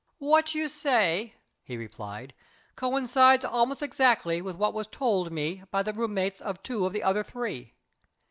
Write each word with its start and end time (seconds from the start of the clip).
"What 0.17 0.55
you 0.55 0.67
say," 0.67 1.35
he 1.63 1.77
replied, 1.77 2.33
"coincides 2.75 3.45
almost 3.45 3.83
exactly 3.83 4.41
with 4.41 4.55
what 4.55 4.73
was 4.73 4.87
told 4.87 5.31
me 5.31 5.61
by 5.69 5.83
the 5.83 5.93
room 5.93 6.15
mates 6.15 6.41
of 6.41 6.63
two 6.63 6.87
of 6.87 6.93
the 6.93 7.03
other 7.03 7.23
three. 7.23 7.75